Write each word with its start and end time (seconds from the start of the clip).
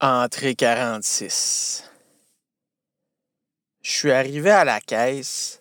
entrée 0.00 0.54
46. 0.54 1.84
Je 3.82 3.90
suis 3.90 4.12
arrivé 4.12 4.50
à 4.50 4.64
la 4.64 4.80
caisse 4.80 5.60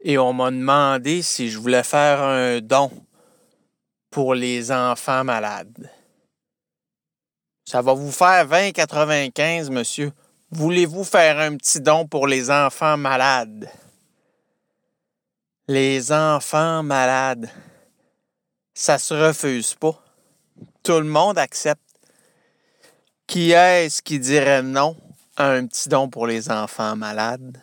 et 0.00 0.18
on 0.18 0.32
m'a 0.32 0.50
demandé 0.50 1.22
si 1.22 1.50
je 1.50 1.58
voulais 1.58 1.82
faire 1.82 2.22
un 2.22 2.60
don 2.60 2.90
pour 4.10 4.34
les 4.34 4.72
enfants 4.72 5.24
malades. 5.24 5.90
Ça 7.64 7.82
va 7.82 7.94
vous 7.94 8.10
faire 8.10 8.48
20,95, 8.48 9.70
monsieur. 9.70 10.12
Voulez-vous 10.50 11.04
faire 11.04 11.38
un 11.38 11.56
petit 11.56 11.80
don 11.80 12.06
pour 12.06 12.26
les 12.26 12.50
enfants 12.50 12.96
malades? 12.96 13.70
Les 15.68 16.10
enfants 16.10 16.82
malades. 16.82 17.48
Ça 18.74 18.98
se 18.98 19.14
refuse 19.14 19.74
pas. 19.74 20.02
Tout 20.82 20.98
le 20.98 21.04
monde 21.04 21.38
accepte. 21.38 21.82
Qui 23.26 23.52
est-ce 23.52 24.02
qui 24.02 24.18
dirait 24.18 24.62
non 24.62 24.96
à 25.36 25.50
un 25.50 25.66
petit 25.66 25.88
don 25.88 26.08
pour 26.08 26.26
les 26.26 26.50
enfants 26.50 26.96
malades? 26.96 27.62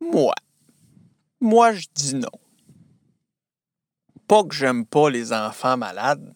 Moi. 0.00 0.34
Moi, 1.40 1.72
je 1.72 1.86
dis 1.94 2.14
non. 2.14 2.30
Pas 4.26 4.44
que 4.44 4.54
j'aime 4.54 4.84
pas 4.84 5.08
les 5.08 5.32
enfants 5.32 5.76
malades, 5.76 6.34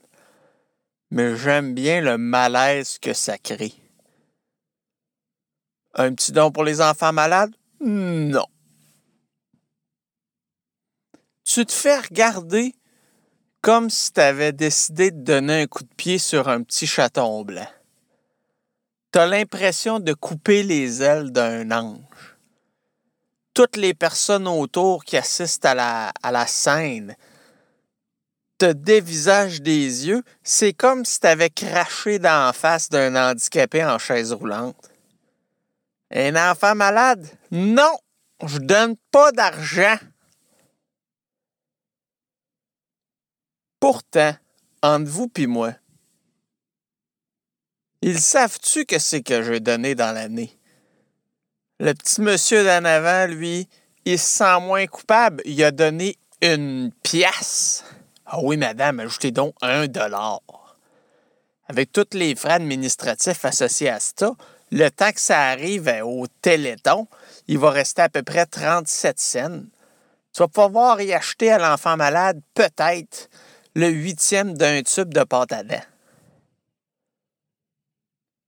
mais 1.10 1.36
j'aime 1.36 1.74
bien 1.74 2.00
le 2.00 2.16
malaise 2.16 2.98
que 2.98 3.12
ça 3.12 3.36
crée. 3.36 3.74
Un 5.94 6.14
petit 6.14 6.32
don 6.32 6.50
pour 6.50 6.64
les 6.64 6.80
enfants 6.80 7.12
malades? 7.12 7.54
Non. 7.80 8.46
Tu 11.44 11.66
te 11.66 11.72
fais 11.72 11.98
regarder 11.98 12.74
comme 13.62 13.90
si 13.90 14.12
tu 14.12 14.20
avais 14.20 14.52
décidé 14.52 15.12
de 15.12 15.22
donner 15.22 15.62
un 15.62 15.66
coup 15.66 15.84
de 15.84 15.94
pied 15.96 16.18
sur 16.18 16.48
un 16.48 16.62
petit 16.62 16.86
chaton 16.86 17.44
blanc. 17.44 17.68
Tu 19.12 19.18
as 19.20 19.26
l'impression 19.26 20.00
de 20.00 20.12
couper 20.14 20.64
les 20.64 21.00
ailes 21.02 21.30
d'un 21.30 21.70
ange. 21.70 22.36
Toutes 23.54 23.76
les 23.76 23.94
personnes 23.94 24.48
autour 24.48 25.04
qui 25.04 25.16
assistent 25.16 25.64
à 25.64 25.74
la, 25.74 26.12
à 26.22 26.32
la 26.32 26.46
scène 26.46 27.14
te 28.58 28.72
dévisagent 28.72 29.62
des 29.62 30.08
yeux. 30.08 30.22
C'est 30.42 30.72
comme 30.72 31.04
si 31.04 31.20
tu 31.20 31.26
avais 31.26 31.50
craché 31.50 32.18
d'en 32.18 32.52
face 32.52 32.88
d'un 32.88 33.14
handicapé 33.14 33.84
en 33.84 33.98
chaise 33.98 34.32
roulante. 34.32 34.90
Un 36.12 36.50
enfant 36.50 36.74
malade? 36.74 37.26
Non, 37.50 37.96
je 38.44 38.58
donne 38.58 38.96
pas 39.10 39.30
d'argent. 39.30 39.96
Pourtant, 43.82 44.32
entre 44.80 45.10
vous 45.10 45.28
et 45.38 45.48
moi, 45.48 45.72
ils 48.00 48.20
savent-tu 48.20 48.84
que 48.84 49.00
c'est 49.00 49.22
que 49.22 49.42
j'ai 49.42 49.58
donné 49.58 49.96
dans 49.96 50.14
l'année? 50.14 50.56
Le 51.80 51.92
petit 51.92 52.20
monsieur 52.20 52.62
d'en 52.62 52.84
avant, 52.84 53.26
lui, 53.26 53.68
il 54.04 54.20
se 54.20 54.38
sent 54.38 54.60
moins 54.60 54.86
coupable. 54.86 55.42
Il 55.46 55.64
a 55.64 55.72
donné 55.72 56.16
une 56.40 56.92
pièce. 57.02 57.82
Ah 58.24 58.38
oui, 58.40 58.56
madame, 58.56 59.00
ajoutez 59.00 59.32
donc 59.32 59.56
un 59.62 59.88
dollar. 59.88 60.38
Avec 61.66 61.90
tous 61.90 62.06
les 62.12 62.36
frais 62.36 62.52
administratifs 62.52 63.44
associés 63.44 63.88
à 63.88 63.98
ça, 63.98 64.30
le 64.70 64.90
temps 64.90 65.10
que 65.10 65.20
ça 65.20 65.40
arrive 65.40 65.92
au 66.04 66.28
téléthon, 66.40 67.08
il 67.48 67.58
va 67.58 67.70
rester 67.70 68.02
à 68.02 68.08
peu 68.08 68.22
près 68.22 68.46
37 68.46 69.18
cents. 69.18 69.62
Tu 70.32 70.38
vas 70.38 70.46
pouvoir 70.46 71.00
y 71.00 71.12
acheter 71.12 71.50
à 71.50 71.58
l'enfant 71.58 71.96
malade 71.96 72.40
peut-être 72.54 73.28
le 73.74 73.88
huitième 73.88 74.56
d'un 74.56 74.82
tube 74.82 75.12
de 75.14 75.24
pâte 75.24 75.52
à 75.52 75.62
dents. 75.62 75.84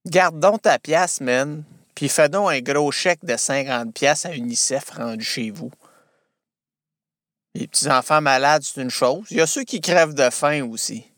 Garde 0.05 0.39
donc 0.39 0.61
ta 0.61 0.77
pièce, 0.77 1.19
man, 1.19 1.63
puis 1.95 2.09
fais 2.09 2.29
donc 2.29 2.51
un 2.51 2.61
gros 2.61 2.91
chèque 2.91 3.25
de 3.25 3.35
50 3.35 3.93
pièces 3.93 4.25
à 4.25 4.35
UNICEF 4.35 4.91
rendu 4.91 5.23
chez 5.23 5.49
vous. 5.49 5.71
Les 7.55 7.67
petits 7.67 7.89
enfants 7.89 8.21
malades, 8.21 8.63
c'est 8.63 8.81
une 8.81 8.89
chose. 8.89 9.25
Il 9.31 9.37
y 9.37 9.41
a 9.41 9.47
ceux 9.47 9.63
qui 9.63 9.81
crèvent 9.81 10.13
de 10.13 10.29
faim 10.29 10.63
aussi. 10.69 11.09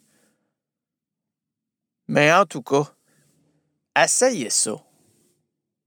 Mais 2.08 2.32
en 2.32 2.46
tout 2.46 2.62
cas, 2.62 2.94
essayez 4.02 4.50
ça. 4.50 4.76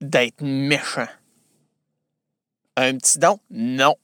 D'être 0.01 0.41
méchant. 0.41 1.07
Un 2.75 2.97
petit 2.97 3.17
don? 3.17 3.39
Non 3.49 3.95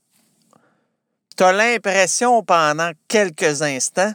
tu 1.38 1.44
as 1.44 1.54
l'impression 1.54 2.44
pendant 2.44 2.92
quelques 3.08 3.62
instants 3.62 4.14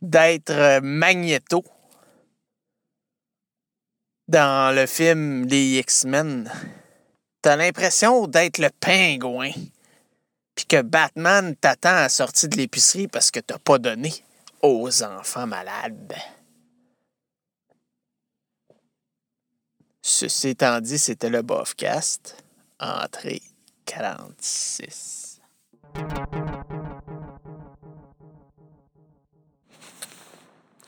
d'être 0.00 0.50
euh, 0.50 0.80
Magneto 0.82 1.62
dans 4.26 4.74
le 4.74 4.86
film 4.86 5.46
des 5.46 5.78
X-Men. 5.78 6.50
Tu 7.42 7.48
as 7.48 7.56
l'impression 7.56 8.26
d'être 8.26 8.58
le 8.58 8.70
pingouin. 8.80 9.50
Puis 10.54 10.66
que 10.66 10.82
Batman 10.82 11.54
t'attend 11.54 11.94
à 11.94 12.08
sortir 12.08 12.48
de 12.48 12.56
l'épicerie 12.56 13.08
parce 13.08 13.30
que 13.30 13.40
t'as 13.40 13.58
pas 13.58 13.78
donné 13.78 14.12
aux 14.62 15.02
enfants 15.02 15.46
malades. 15.46 16.14
Ceci 20.02 20.48
étant 20.48 20.80
dit, 20.80 20.98
c'était 20.98 21.30
le 21.30 21.42
Bofcast. 21.42 22.42
Entrée 22.80 23.42
46. 23.84 25.17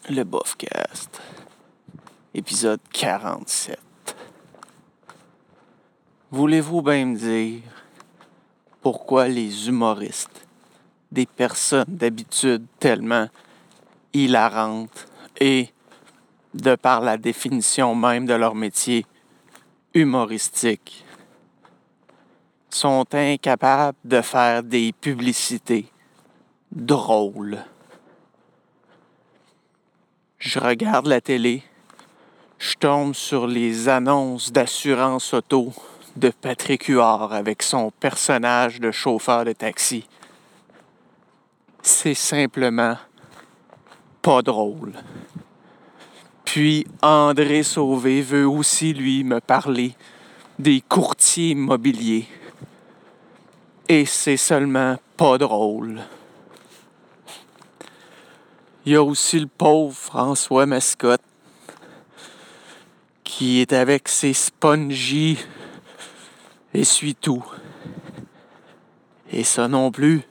Le 0.09 0.25
Bofcast, 0.25 1.21
épisode 2.35 2.81
47. 2.93 3.79
Voulez-vous 6.31 6.83
bien 6.83 7.07
me 7.07 7.17
dire 7.17 7.63
pourquoi 8.83 9.29
les 9.29 9.69
humoristes, 9.69 10.47
des 11.11 11.27
personnes 11.27 11.87
d'habitude 11.89 12.65
tellement 12.79 13.29
hilarantes 14.13 15.07
et, 15.39 15.71
de 16.55 16.75
par 16.77 17.01
la 17.01 17.17
définition 17.17 17.95
même 17.95 18.27
de 18.27 18.35
leur 18.35 18.55
métier, 18.55 19.07
humoristique, 19.95 21.05
sont 22.71 23.07
incapables 23.13 23.99
de 24.05 24.21
faire 24.21 24.63
des 24.63 24.93
publicités 24.93 25.87
drôles. 26.73 27.59
Je 30.39 30.59
regarde 30.59 31.07
la 31.07 31.21
télé, 31.21 31.63
je 32.59 32.75
tombe 32.75 33.15
sur 33.15 33.47
les 33.47 33.89
annonces 33.89 34.53
d'assurance 34.53 35.35
auto 35.35 35.73
de 36.17 36.31
Patrick 36.31 36.85
Huard 36.85 37.33
avec 37.33 37.63
son 37.63 37.91
personnage 37.91 38.81
de 38.81 38.91
chauffeur 38.91 39.45
de 39.45 39.53
taxi. 39.53 40.07
C'est 41.83 42.15
simplement 42.15 42.97
pas 44.23 44.43
drôle. 44.43 44.93
Puis 46.45 46.87
André 47.01 47.63
Sauvé 47.63 48.23
veut 48.23 48.47
aussi, 48.47 48.93
lui, 48.93 49.25
me 49.25 49.41
parler 49.41 49.95
des 50.59 50.81
courtiers 50.81 51.51
immobiliers 51.51 52.27
et 53.91 54.07
c'est 54.07 54.37
seulement 54.37 54.99
pas 55.17 55.37
drôle. 55.37 56.01
Il 58.87 58.93
y 58.93 58.95
a 58.95 59.03
aussi 59.03 59.41
le 59.41 59.49
pauvre 59.49 59.97
François 59.97 60.65
Mascotte 60.65 61.25
qui 63.25 63.61
est 63.61 63.73
avec 63.73 64.09
ses 64.09 64.33
spongy 64.33 65.39
essuie-tout. 66.73 67.45
Et 69.33 69.43
ça 69.43 69.67
non 69.67 69.91
plus, 69.91 70.23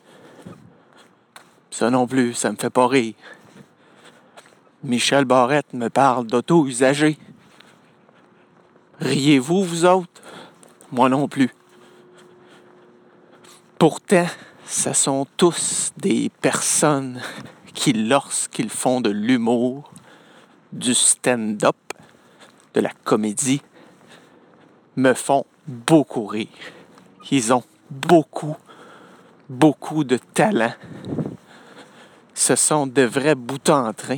ça 1.70 1.90
non 1.90 2.08
plus, 2.08 2.34
ça 2.34 2.54
me 2.54 2.58
fait 2.58 2.70
pas 2.70 2.88
rire. 2.88 3.16
Michel 4.86 5.26
Barrette 5.26 5.74
me 5.74 5.90
parle 5.90 6.28
d'auto 6.28 6.66
usagé. 6.66 7.18
Riez-vous, 9.02 9.66
vous 9.66 9.84
autres? 9.84 10.22
Moi 10.94 11.10
non 11.10 11.28
plus. 11.28 11.52
Pourtant, 13.80 14.26
ce 14.66 14.92
sont 14.92 15.26
tous 15.38 15.94
des 15.96 16.30
personnes 16.42 17.22
qui, 17.74 17.94
lorsqu'ils 17.94 18.70
font 18.70 19.00
de 19.00 19.10
l'humour, 19.10 19.90
du 20.74 20.94
stand-up, 20.94 21.78
de 22.74 22.82
la 22.82 22.90
comédie, 23.06 23.62
me 24.98 25.14
font 25.14 25.46
beaucoup 25.66 26.26
rire. 26.26 26.50
Ils 27.32 27.54
ont 27.54 27.64
beaucoup, 27.90 28.58
beaucoup 29.48 30.04
de 30.04 30.18
talent. 30.18 30.74
Ce 32.34 32.58
sont 32.58 32.86
de 32.86 33.04
vrais 33.04 33.36
boutons 33.36 33.88
en 33.88 33.94
train, 33.94 34.18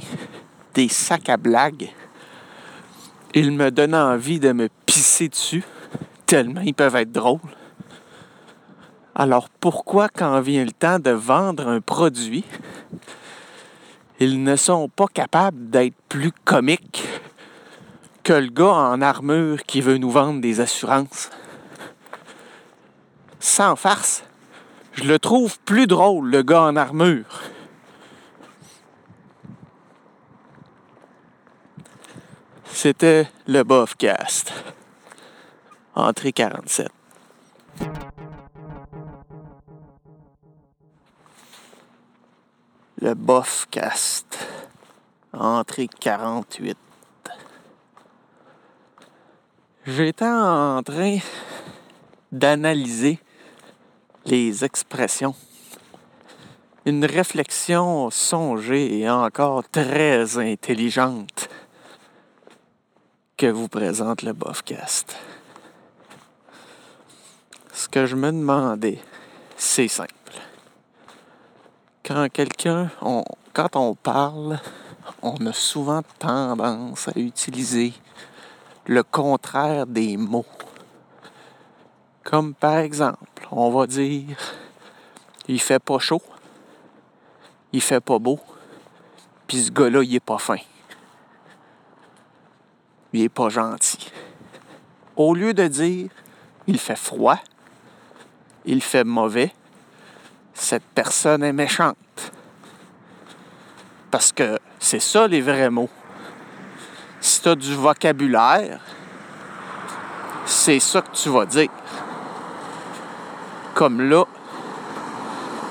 des 0.73 0.89
sacs 0.89 1.29
à 1.29 1.37
blagues. 1.37 1.91
Ils 3.35 3.51
me 3.51 3.69
donnent 3.69 3.93
envie 3.93 4.39
de 4.39 4.53
me 4.53 4.69
pisser 4.87 5.29
dessus, 5.29 5.63
tellement 6.25 6.61
ils 6.61 6.73
peuvent 6.73 6.95
être 6.95 7.11
drôles. 7.11 7.39
Alors 9.15 9.49
pourquoi 9.49 10.07
quand 10.09 10.39
vient 10.41 10.63
le 10.63 10.71
temps 10.71 10.99
de 10.99 11.11
vendre 11.11 11.67
un 11.67 11.81
produit, 11.81 12.45
ils 14.19 14.41
ne 14.43 14.55
sont 14.55 14.87
pas 14.87 15.07
capables 15.07 15.69
d'être 15.69 15.95
plus 16.07 16.31
comiques 16.31 17.07
que 18.23 18.33
le 18.33 18.49
gars 18.49 18.73
en 18.73 19.01
armure 19.01 19.63
qui 19.63 19.81
veut 19.81 19.97
nous 19.97 20.11
vendre 20.11 20.39
des 20.39 20.61
assurances? 20.61 21.29
Sans 23.39 23.75
farce, 23.75 24.23
je 24.93 25.03
le 25.03 25.19
trouve 25.19 25.59
plus 25.59 25.87
drôle, 25.87 26.29
le 26.29 26.43
gars 26.43 26.63
en 26.63 26.75
armure. 26.75 27.41
C'était 32.71 33.27
le 33.47 33.63
Bofcast. 33.63 34.53
Entrée 35.95 36.31
47. 36.31 36.89
Le 43.01 43.15
Bofcast. 43.15 44.37
Entrée 45.33 45.87
48. 45.87 46.77
J'étais 49.87 50.23
en 50.23 50.83
train 50.83 51.17
d'analyser 52.31 53.17
les 54.25 54.63
expressions. 54.63 55.33
Une 56.85 57.03
réflexion 57.03 58.11
songée 58.11 58.99
et 58.99 59.09
encore 59.09 59.67
très 59.67 60.37
intelligente 60.37 61.49
que 63.35 63.47
vous 63.47 63.67
présente 63.67 64.21
le 64.21 64.33
Bofcast. 64.33 65.17
Ce 67.73 67.89
que 67.89 68.05
je 68.05 68.15
me 68.15 68.31
demandais, 68.31 68.99
c'est 69.57 69.87
simple. 69.87 70.20
Quand 72.03 72.27
quelqu'un, 72.31 72.89
quand 73.53 73.75
on 73.75 73.95
parle, 73.95 74.59
on 75.21 75.45
a 75.45 75.53
souvent 75.53 76.01
tendance 76.19 77.07
à 77.07 77.19
utiliser 77.19 77.93
le 78.85 79.03
contraire 79.03 79.85
des 79.85 80.17
mots. 80.17 80.45
Comme 82.23 82.53
par 82.53 82.77
exemple, 82.77 83.47
on 83.51 83.69
va 83.71 83.87
dire 83.87 84.37
il 85.47 85.59
fait 85.59 85.79
pas 85.79 85.99
chaud, 85.99 86.21
il 87.73 87.81
fait 87.81 88.01
pas 88.01 88.19
beau, 88.19 88.39
puis 89.47 89.63
ce 89.63 89.71
gars-là, 89.71 90.03
il 90.03 90.15
est 90.15 90.19
pas 90.19 90.37
fin 90.37 90.57
il 93.13 93.21
est 93.21 93.29
pas 93.29 93.49
gentil. 93.49 94.09
Au 95.15 95.33
lieu 95.33 95.53
de 95.53 95.67
dire 95.67 96.09
il 96.67 96.77
fait 96.77 96.95
froid, 96.95 97.39
il 98.65 98.81
fait 98.81 99.03
mauvais, 99.03 99.51
cette 100.53 100.83
personne 100.95 101.43
est 101.43 101.53
méchante. 101.53 101.95
Parce 104.09 104.31
que 104.31 104.59
c'est 104.79 104.99
ça 104.99 105.27
les 105.27 105.41
vrais 105.41 105.69
mots. 105.69 105.89
Si 107.19 107.41
tu 107.41 107.49
as 107.49 107.55
du 107.55 107.75
vocabulaire, 107.75 108.79
c'est 110.45 110.79
ça 110.79 111.01
que 111.01 111.15
tu 111.15 111.29
vas 111.29 111.45
dire. 111.45 111.69
Comme 113.73 114.01
là, 114.01 114.25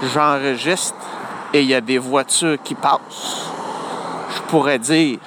j'enregistre 0.02 0.96
et 1.52 1.62
il 1.62 1.68
y 1.68 1.74
a 1.74 1.80
des 1.80 1.98
voitures 1.98 2.62
qui 2.62 2.74
passent. 2.74 3.50
Je 4.34 4.40
pourrais 4.42 4.78
dire 4.78 5.18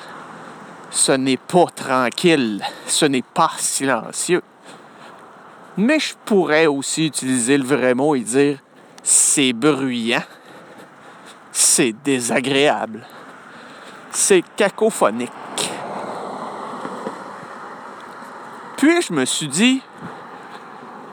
ce 0.90 1.12
n'est 1.12 1.38
pas 1.38 1.66
tranquille, 1.76 2.64
ce 2.88 3.06
n'est 3.06 3.24
pas 3.24 3.52
silencieux. 3.58 4.42
Mais 5.76 6.00
je 6.00 6.14
pourrais 6.26 6.68
aussi 6.68 7.08
utiliser 7.08 7.58
le 7.58 7.64
vrai 7.64 7.96
mot 7.96 8.16
et 8.16 8.22
dire 8.22 8.60
c'est 9.04 9.54
bruyant, 9.54 10.24
c'est 11.52 11.92
désagréable, 12.04 13.06
c'est 14.12 14.44
cacophonique. 14.56 15.32
Puis 18.78 19.02
je 19.02 19.14
me 19.14 19.26
suis 19.26 19.48
dit, 19.48 19.82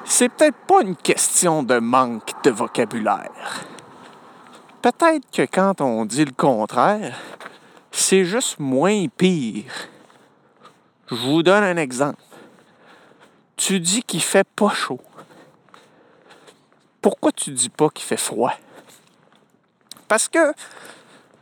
c'est 0.05 0.29
peut-être 0.29 0.57
pas 0.67 0.83
une 0.83 0.97
question 0.97 1.63
de 1.63 1.79
manque 1.79 2.33
de 2.43 2.51
vocabulaire. 2.51 3.65
Peut-être 4.83 5.31
que 5.31 5.43
quand 5.43 5.81
on 5.81 6.05
dit 6.05 6.25
le 6.25 6.33
contraire, 6.33 7.17
c'est 7.91 8.25
juste 8.25 8.59
moins 8.59 9.07
pire. 9.09 9.71
Je 11.11 11.17
vous 11.17 11.43
donne 11.43 11.65
un 11.65 11.77
exemple. 11.77 12.23
Tu 13.57 13.79
dis 13.79 14.03
qu'il 14.03 14.23
fait 14.23 14.47
pas 14.57 14.71
chaud. 14.71 15.01
Pourquoi 17.01 17.33
tu 17.33 17.51
dis 17.51 17.69
pas 17.69 17.89
qu'il 17.89 18.05
fait 18.05 18.17
froid? 18.17 18.53
Parce 20.09 20.29
que 20.29 20.53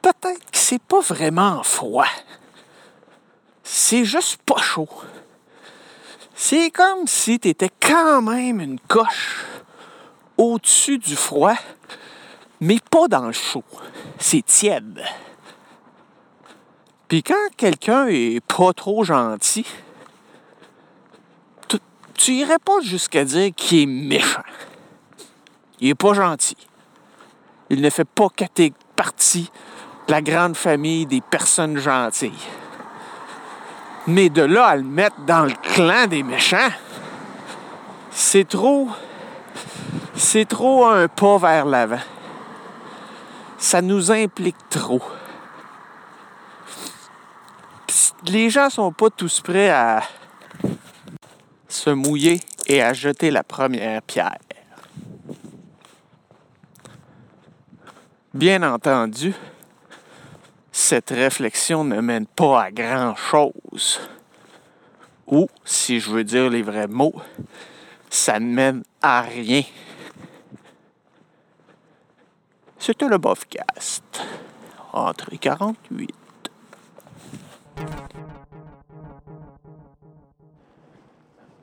peut-être 0.02 0.50
que 0.50 0.58
c'est 0.58 0.82
pas 0.82 1.00
vraiment 1.00 1.62
froid. 1.62 2.06
C'est 3.64 4.05
juste 4.05 4.40
pas 4.43 4.60
chaud. 4.60 4.88
C'est 6.34 6.70
comme 6.70 7.06
si 7.06 7.40
tu 7.40 7.49
étais 7.49 7.70
quand 7.81 8.22
même 8.22 8.60
une 8.60 8.78
coche 8.78 9.44
au-dessus 10.37 10.99
du 10.99 11.16
froid, 11.16 11.56
mais 12.61 12.78
pas 12.90 13.08
dans 13.08 13.26
le 13.26 13.32
chaud. 13.32 13.64
C'est 14.19 14.44
tiède. 14.44 15.02
Puis 17.08 17.22
quand 17.22 17.49
quelqu'un 17.56 18.06
est 18.06 18.40
pas 18.40 18.72
trop 18.72 19.02
gentil, 19.02 19.66
tu, 21.66 21.78
tu 22.14 22.32
irais 22.34 22.58
pas 22.58 22.81
jusqu'à 22.82 23.25
dire 23.25 23.50
qu'il 23.56 23.81
est 23.81 23.87
méchant. 23.87 24.43
Il 25.80 25.90
est 25.90 25.94
pas 25.94 26.14
gentil. 26.14 26.56
Il 27.70 27.80
ne 27.80 27.90
fait 27.90 28.04
pas 28.04 28.28
partie 28.96 29.50
de 30.06 30.12
la 30.12 30.22
grande 30.22 30.56
famille 30.56 31.06
des 31.06 31.20
personnes 31.20 31.76
gentilles. 31.76 32.32
Mais 34.06 34.30
de 34.30 34.42
là 34.42 34.66
à 34.66 34.76
le 34.76 34.82
mettre 34.82 35.20
dans 35.26 35.44
le 35.44 35.52
clan 35.62 36.06
des 36.06 36.22
méchants, 36.22 36.70
c'est 38.10 38.48
trop. 38.48 38.88
C'est 40.14 40.48
trop 40.48 40.86
un 40.86 41.08
pas 41.08 41.38
vers 41.38 41.66
l'avant. 41.66 42.00
Ça 43.58 43.82
nous 43.82 44.11
implique 44.11 44.56
trop 44.70 45.02
les 48.26 48.50
gens 48.50 48.70
sont 48.70 48.92
pas 48.92 49.11
tous 49.11 49.40
prêts 49.40 49.70
à 49.70 50.02
se 51.68 51.90
mouiller 51.90 52.40
et 52.66 52.82
à 52.82 52.92
jeter 52.92 53.30
la 53.30 53.42
première 53.42 54.02
pierre. 54.02 54.38
Bien 58.38 58.62
entendu, 58.62 59.35
cette 60.71 61.11
réflexion 61.11 61.83
ne 61.83 62.00
mène 62.00 62.25
pas 62.25 62.62
à 62.62 62.71
grand-chose. 62.71 63.99
Ou, 65.26 65.49
si 65.64 65.99
je 65.99 66.09
veux 66.09 66.23
dire 66.23 66.49
les 66.49 66.62
vrais 66.62 66.87
mots, 66.87 67.21
ça 68.09 68.38
ne 68.38 68.47
mène 68.47 68.85
à 69.02 69.23
rien. 69.23 69.64
C'était 72.78 73.09
le 73.09 73.18
Bofcast. 73.18 74.04
Entrée 74.92 75.38
48. 75.38 76.14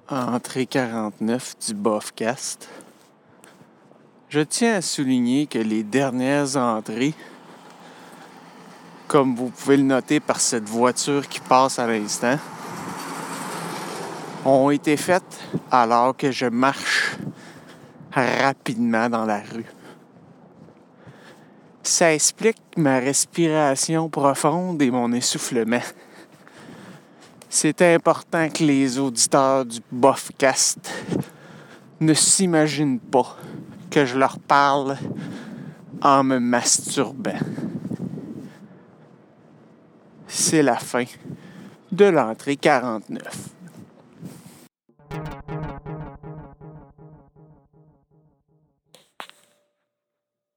Entrée 0.10 0.66
49 0.66 1.56
du 1.68 1.74
Bofcast. 1.74 2.68
Je 4.36 4.42
tiens 4.42 4.76
à 4.76 4.82
souligner 4.82 5.48
que 5.48 5.60
les 5.60 5.82
dernières 5.82 6.58
entrées, 6.58 7.14
comme 9.08 9.34
vous 9.34 9.48
pouvez 9.48 9.78
le 9.78 9.84
noter 9.84 10.20
par 10.20 10.42
cette 10.42 10.68
voiture 10.68 11.26
qui 11.30 11.40
passe 11.40 11.80
à 11.80 11.88
l'instant, 11.88 12.38
ont 14.44 14.72
été 14.72 14.98
faites 14.98 15.40
alors 15.72 16.18
que 16.18 16.32
je 16.32 16.48
marche 16.48 17.16
rapidement 18.12 19.08
dans 19.08 19.24
la 19.24 19.40
rue. 19.40 19.72
Ça 21.82 22.14
explique 22.14 22.62
ma 22.76 23.00
respiration 23.00 24.10
profonde 24.10 24.82
et 24.82 24.92
mon 24.92 25.14
essoufflement 25.14 25.80
c'est 27.48 27.82
important 27.84 28.50
que 28.50 28.66
les 28.66 29.00
auditeurs 29.00 29.64
du 29.64 29.80
Bofcast 29.90 30.92
ne 32.02 32.14
s'imaginent 32.14 33.00
pas 33.00 33.38
que 33.96 34.04
je 34.04 34.18
leur 34.18 34.40
parle 34.40 34.98
en 36.02 36.22
me 36.26 36.38
masturbant. 36.38 37.40
C'est 40.28 40.62
la 40.62 40.76
fin 40.76 41.06
de 41.94 42.04
l'entrée 42.04 42.58
49. 42.58 43.50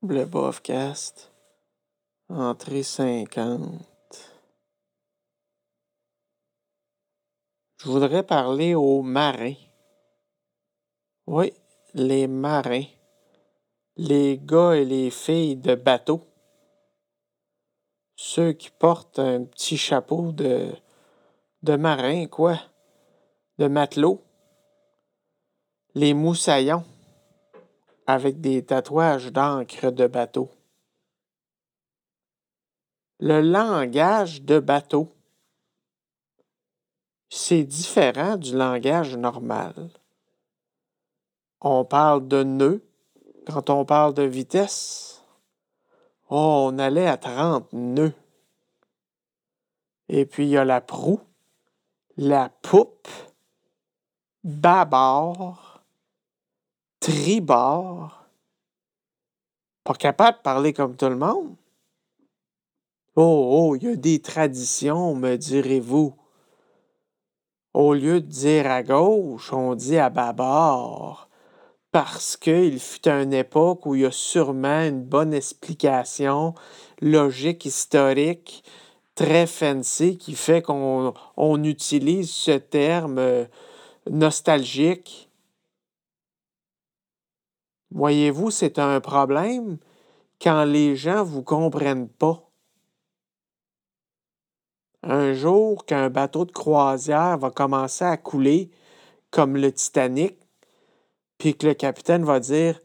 Le 0.03 0.25
Bofcast, 0.25 1.31
entrée 2.29 2.83
50. 2.83 3.87
Je 7.81 7.89
voudrais 7.89 8.25
parler 8.25 8.75
aux 8.75 9.03
marins. 9.03 9.55
Oui, 11.29 11.53
les 11.95 12.27
marins. 12.27 12.98
Les 14.01 14.39
gars 14.39 14.77
et 14.77 14.85
les 14.85 15.11
filles 15.11 15.57
de 15.57 15.75
bateau. 15.75 16.23
ceux 18.15 18.53
qui 18.53 18.71
portent 18.71 19.19
un 19.19 19.43
petit 19.43 19.77
chapeau 19.77 20.31
de, 20.31 20.73
de 21.65 21.75
marin, 21.75 22.27
quoi, 22.27 22.61
de 23.59 23.67
matelot, 23.67 24.23
les 25.97 26.15
moussaillons 26.15 26.85
avec 28.07 28.41
des 28.41 28.65
tatouages 28.65 29.33
d'encre 29.33 29.91
de 29.91 30.07
bateau. 30.07 30.49
Le 33.19 33.41
langage 33.41 34.43
de 34.43 34.61
bateau, 34.61 35.09
c'est 37.29 37.65
différent 37.65 38.37
du 38.37 38.57
langage 38.57 39.17
normal. 39.17 39.91
On 41.61 41.85
parle 41.85 42.29
de 42.29 42.45
nœuds 42.45 42.88
quand 43.53 43.71
on 43.71 43.85
parle 43.85 44.15
de 44.15 44.23
vitesse. 44.23 45.23
Oh, 46.29 46.69
on 46.71 46.79
allait 46.79 47.07
à 47.07 47.17
30 47.17 47.73
nœuds. 47.73 48.13
Et 50.09 50.27
puis 50.27 50.47
il 50.47 50.51
y 50.51 50.57
a 50.59 50.65
la 50.65 50.81
proue, 50.81 51.21
la 52.17 52.51
poupe, 52.51 53.09
bâbord, 54.45 55.83
tribord. 57.01 58.27
Pas 59.85 59.95
capable 59.95 60.39
de 60.39 60.43
parler 60.43 60.73
comme 60.75 60.97
tout 60.97 61.09
le 61.09 61.17
monde. 61.17 61.57
Oh, 63.17 63.71
oh, 63.71 63.77
il 63.77 63.85
y 63.85 63.89
a 63.89 63.97
des 63.97 64.21
traditions, 64.21 65.15
me 65.15 65.37
direz-vous. 65.37 66.15
Au 67.73 67.95
lieu 67.95 68.21
de 68.21 68.27
dire 68.27 68.71
à 68.71 68.83
gauche, 68.83 69.53
on 69.53 69.75
dit 69.75 69.99
à 69.99 70.11
bâbord 70.11 71.28
parce 71.91 72.37
qu'il 72.37 72.79
fut 72.81 73.09
une 73.09 73.33
époque 73.33 73.87
où 73.87 73.95
il 73.95 74.03
y 74.03 74.07
a 74.07 74.11
sûrement 74.11 74.83
une 74.83 75.03
bonne 75.03 75.33
explication 75.33 76.55
logique, 77.01 77.65
historique, 77.65 78.63
très 79.15 79.47
fancy, 79.47 80.19
qui 80.19 80.35
fait 80.35 80.63
qu'on 80.63 81.15
on 81.37 81.65
utilise 81.65 82.31
ce 82.31 82.53
terme 82.53 83.19
euh, 83.19 83.45
nostalgique. 84.11 85.31
Voyez-vous, 87.91 88.51
c'est 88.51 88.79
un 88.79 89.01
problème 89.01 89.79
quand 90.41 90.65
les 90.65 90.95
gens 90.95 91.25
ne 91.25 91.31
vous 91.31 91.43
comprennent 91.43 92.09
pas. 92.09 92.45
Un 95.03 95.33
jour 95.33 95.87
qu'un 95.87 96.11
bateau 96.11 96.45
de 96.45 96.53
croisière 96.53 97.39
va 97.39 97.51
commencer 97.51 98.05
à 98.05 98.17
couler 98.17 98.71
comme 99.31 99.57
le 99.57 99.73
Titanic, 99.73 100.37
puis 101.39 101.57
que 101.57 101.67
le 101.67 101.75
capitaine 101.75 102.25
va 102.25 102.41
dire 102.41 102.81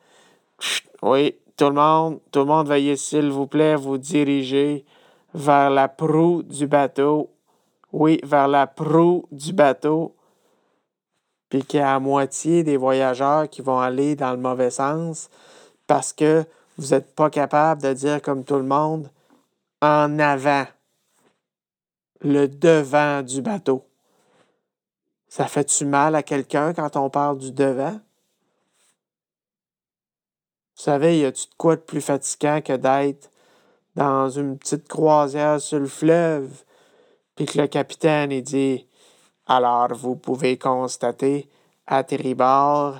Oui, 1.02 1.36
tout 1.58 1.66
le 1.66 1.74
monde, 1.74 2.20
tout 2.32 2.40
le 2.40 2.46
monde, 2.46 2.68
veuillez 2.68 2.96
s'il 2.96 3.30
vous 3.30 3.48
plaît 3.48 3.76
vous 3.76 3.98
diriger 3.98 4.86
vers 5.34 5.70
la 5.70 5.88
proue 5.88 6.44
du 6.44 6.68
bateau. 6.68 7.30
Oui, 7.92 8.20
vers 8.24 8.48
la 8.48 8.68
proue 8.68 9.26
du 9.32 9.54
bateau. 9.54 10.16
Puis 11.50 11.64
qu'il 11.64 11.80
y 11.80 11.84
a 11.84 11.96
à 11.96 12.00
moitié 12.00 12.64
des 12.64 12.78
voyageurs 12.78 13.50
qui 13.50 13.62
vont 13.62 13.80
aller 13.80 14.16
dans 14.16 14.32
le 14.32 14.38
mauvais 14.38 14.72
sens 14.72 15.30
parce 15.86 16.14
que 16.14 16.46
vous 16.78 16.90
n'êtes 16.90 17.14
pas 17.14 17.30
capable 17.30 17.82
de 17.82 17.94
dire 17.94 18.22
comme 18.22 18.44
tout 18.44 18.56
le 18.56 18.64
monde 18.64 19.10
en 19.82 20.18
avant, 20.18 20.66
le 22.22 22.48
devant 22.48 23.22
du 23.22 23.42
bateau. 23.42 23.86
Ça 25.28 25.48
fait-tu 25.48 25.86
mal 25.86 26.16
à 26.16 26.24
quelqu'un 26.24 26.74
quand 26.74 26.96
on 26.96 27.10
parle 27.10 27.38
du 27.38 27.52
devant? 27.52 28.00
Vous 30.76 30.84
savez, 30.84 31.20
y 31.20 31.26
a-tu 31.26 31.46
de 31.46 31.54
quoi 31.58 31.76
de 31.76 31.82
plus 31.82 32.02
fatigant 32.02 32.62
que 32.62 32.74
d'être 32.74 33.30
dans 33.96 34.30
une 34.30 34.58
petite 34.58 34.88
croisière 34.88 35.62
sur 35.62 35.80
le 35.80 35.88
fleuve, 35.88 36.50
puis 37.36 37.46
que 37.46 37.60
le 37.60 37.68
capitaine 37.68 38.32
il 38.32 38.44
dit 38.44 38.88
Alors 39.46 39.94
vous 39.94 40.16
pouvez 40.16 40.58
constater 40.58 41.48
à 41.86 42.04
tribord 42.04 43.00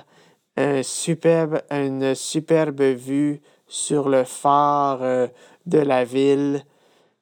une 0.56 2.14
superbe 2.14 2.82
vue 2.82 3.40
sur 3.66 4.08
le 4.08 4.24
phare 4.24 5.02
euh, 5.02 5.26
de 5.66 5.78
la 5.78 6.04
ville. 6.04 6.64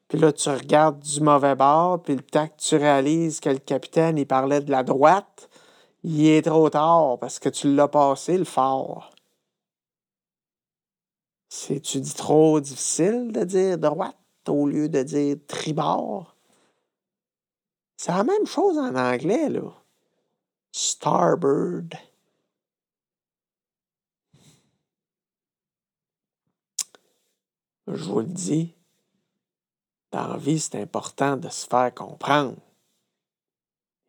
Puis 0.08 0.18
là, 0.18 0.32
tu 0.32 0.50
regardes 0.50 0.98
du 0.98 1.20
mauvais 1.22 1.54
bord, 1.54 2.02
puis 2.02 2.14
le 2.14 2.22
temps 2.22 2.46
que 2.46 2.58
tu 2.58 2.76
réalises 2.76 3.40
que 3.40 3.48
le 3.48 3.58
capitaine, 3.58 4.18
il 4.18 4.26
parlait 4.26 4.60
de 4.60 4.70
la 4.70 4.82
droite, 4.82 5.48
il 6.04 6.26
est 6.28 6.42
trop 6.42 6.68
tard 6.68 7.16
parce 7.18 7.38
que 7.38 7.48
tu 7.48 7.74
l'as 7.74 7.88
passé, 7.88 8.36
le 8.36 8.44
phare. 8.44 9.11
C'est-tu 11.54 12.00
dis 12.00 12.14
trop 12.14 12.60
difficile 12.60 13.30
de 13.30 13.44
dire 13.44 13.76
droite 13.76 14.16
au 14.48 14.66
lieu 14.66 14.88
de 14.88 15.02
dire 15.02 15.36
tribord? 15.46 16.34
C'est 17.94 18.10
la 18.10 18.24
même 18.24 18.46
chose 18.46 18.78
en 18.78 18.94
anglais, 18.96 19.50
là. 19.50 19.70
Starboard. 20.72 21.94
Je 27.86 28.04
vous 28.04 28.20
le 28.20 28.26
dis, 28.26 28.74
dans 30.10 30.28
la 30.28 30.38
vie, 30.38 30.58
c'est 30.58 30.80
important 30.80 31.36
de 31.36 31.50
se 31.50 31.66
faire 31.66 31.92
comprendre 31.94 32.56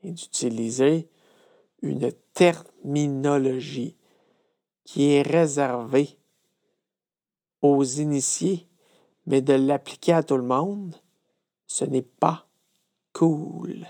et 0.02 0.12
d'utiliser 0.12 1.10
une 1.82 2.10
terminologie 2.34 3.98
qui 4.86 5.12
est 5.12 5.24
réservée 5.24 6.18
aux 7.64 7.84
initiés, 7.84 8.68
mais 9.26 9.42
de 9.42 9.54
l'appliquer 9.54 10.14
à 10.14 10.22
tout 10.22 10.38
le 10.38 10.44
monde, 10.44 10.96
ce 11.66 11.86
n'est 11.86 12.02
pas 12.02 12.46
cool. 13.14 13.88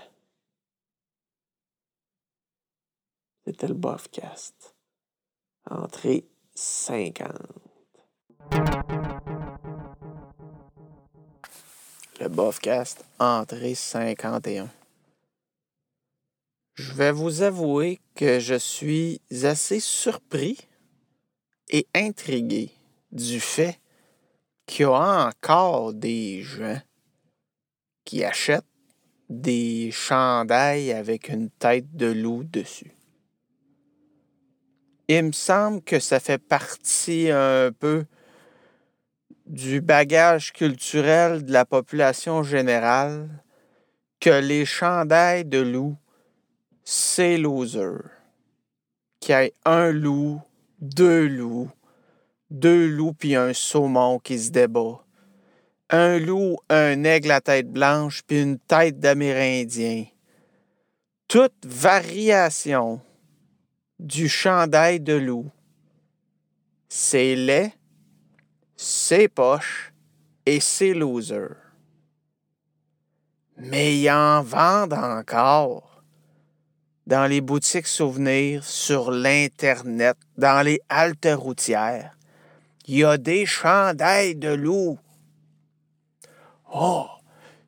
C'était 3.44 3.66
le 3.66 3.74
Buffcast. 3.74 4.74
Entrée 5.68 6.26
50. 6.54 7.28
Le 12.20 12.28
Buffcast, 12.28 13.04
entrée 13.18 13.74
51. 13.74 14.70
Je 16.74 16.92
vais 16.92 17.12
vous 17.12 17.42
avouer 17.42 18.00
que 18.14 18.38
je 18.38 18.54
suis 18.54 19.20
assez 19.42 19.80
surpris 19.80 20.58
et 21.70 21.88
intrigué 21.94 22.70
du 23.14 23.40
fait 23.40 23.80
qu'il 24.66 24.82
y 24.82 24.88
a 24.88 25.28
encore 25.28 25.94
des 25.94 26.42
gens 26.42 26.80
qui 28.04 28.24
achètent 28.24 28.64
des 29.30 29.90
chandails 29.90 30.92
avec 30.92 31.28
une 31.28 31.48
tête 31.48 31.96
de 31.96 32.06
loup 32.06 32.44
dessus. 32.44 32.92
Il 35.08 35.24
me 35.24 35.32
semble 35.32 35.82
que 35.82 35.98
ça 36.00 36.20
fait 36.20 36.38
partie 36.38 37.30
un 37.30 37.70
peu 37.72 38.04
du 39.46 39.80
bagage 39.80 40.52
culturel 40.52 41.44
de 41.44 41.52
la 41.52 41.64
population 41.64 42.42
générale 42.42 43.28
que 44.20 44.40
les 44.40 44.64
chandails 44.64 45.44
de 45.44 45.58
loup, 45.58 45.96
c'est 46.82 47.36
loser. 47.36 47.98
Qu'il 49.20 49.34
y 49.34 49.38
ait 49.38 49.54
un 49.66 49.90
loup, 49.90 50.40
deux 50.80 51.28
loups, 51.28 51.70
deux 52.50 52.88
loups 52.88 53.14
puis 53.14 53.34
un 53.34 53.52
saumon 53.52 54.18
qui 54.18 54.38
se 54.38 54.50
débat. 54.50 55.04
Un 55.90 56.18
loup, 56.18 56.56
un 56.68 57.04
aigle 57.04 57.30
à 57.30 57.40
tête 57.40 57.70
blanche 57.70 58.22
puis 58.26 58.42
une 58.42 58.58
tête 58.58 58.98
d'Amérindien. 58.98 60.06
Toute 61.28 61.64
variation 61.64 63.00
du 63.98 64.28
chandail 64.28 65.00
de 65.00 65.14
loup. 65.14 65.50
C'est 66.88 67.34
laid, 67.34 67.72
c'est 68.76 69.28
poche 69.28 69.92
et 70.46 70.60
c'est 70.60 70.94
loser. 70.94 71.48
Mais 73.56 73.98
ils 73.98 74.10
en 74.10 74.42
vendent 74.42 74.94
encore 74.94 76.02
dans 77.06 77.26
les 77.26 77.40
boutiques 77.40 77.86
souvenirs, 77.86 78.64
sur 78.64 79.10
l'Internet, 79.10 80.16
dans 80.38 80.62
les 80.62 80.80
haltes 80.88 81.28
routières 81.34 82.13
il 82.86 82.96
y 82.96 83.04
a 83.04 83.16
des 83.16 83.46
chandails 83.46 84.36
de 84.36 84.48
loup. 84.48 84.98
Oh, 86.72 87.06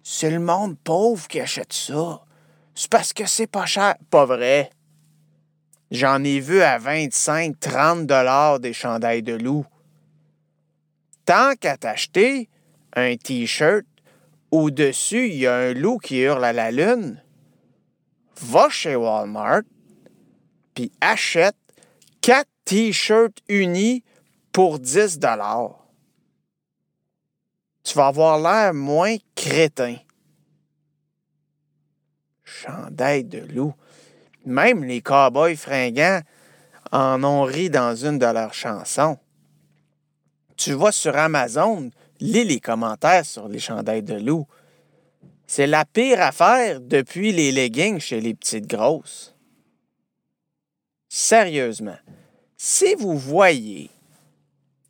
c'est 0.02 0.30
le 0.30 0.40
monde 0.40 0.76
pauvre 0.78 1.26
qui 1.28 1.40
achète 1.40 1.72
ça. 1.72 2.22
C'est 2.74 2.90
parce 2.90 3.12
que 3.12 3.26
c'est 3.26 3.46
pas 3.46 3.66
cher. 3.66 3.96
Pas 4.10 4.26
vrai. 4.26 4.70
J'en 5.90 6.22
ai 6.24 6.40
vu 6.40 6.60
à 6.60 6.78
25, 6.78 7.58
30 7.58 8.06
dollars 8.06 8.60
des 8.60 8.72
chandails 8.72 9.22
de 9.22 9.34
loup. 9.34 9.64
Tant 11.24 11.54
qu'à 11.54 11.76
t'acheter 11.76 12.48
un 12.94 13.16
T-shirt 13.16 13.84
où 14.50 14.70
dessus 14.70 15.28
il 15.28 15.36
y 15.36 15.46
a 15.46 15.54
un 15.54 15.72
loup 15.72 15.98
qui 15.98 16.18
hurle 16.18 16.44
à 16.44 16.52
la 16.52 16.70
lune, 16.70 17.22
va 18.40 18.68
chez 18.68 18.96
Walmart 18.96 19.62
puis 20.74 20.92
achète 21.00 21.56
quatre 22.20 22.50
T-shirts 22.64 23.38
unis 23.48 24.02
pour 24.56 24.78
10 24.78 25.18
dollars. 25.18 25.84
Tu 27.84 27.92
vas 27.94 28.06
avoir 28.06 28.38
l'air 28.38 28.72
moins 28.72 29.16
crétin. 29.34 29.96
Chandail 32.42 33.24
de 33.24 33.40
loup. 33.52 33.74
Même 34.46 34.82
les 34.82 35.02
cowboys 35.02 35.56
fringants 35.56 36.22
en 36.90 37.22
ont 37.22 37.42
ri 37.42 37.68
dans 37.68 37.94
une 37.94 38.18
de 38.18 38.24
leurs 38.24 38.54
chansons. 38.54 39.18
Tu 40.56 40.72
vas 40.72 40.90
sur 40.90 41.14
Amazon, 41.14 41.90
lis 42.18 42.44
les 42.44 42.60
commentaires 42.60 43.26
sur 43.26 43.48
les 43.48 43.58
chandails 43.58 44.04
de 44.04 44.14
loup. 44.14 44.46
C'est 45.46 45.66
la 45.66 45.84
pire 45.84 46.22
affaire 46.22 46.80
depuis 46.80 47.30
les 47.30 47.52
leggings 47.52 48.00
chez 48.00 48.22
les 48.22 48.32
petites 48.32 48.66
grosses. 48.66 49.34
Sérieusement, 51.10 51.98
si 52.56 52.94
vous 52.94 53.18
voyez 53.18 53.90